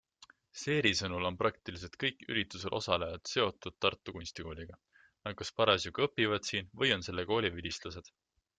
[0.59, 4.79] Seeri sõnul on praktiliselt kõik üritusel osalejad seotud Tartu Kunstikooliga-
[5.29, 8.15] nad kas parasjagu õpivad siin või on selle kooli vilistlased.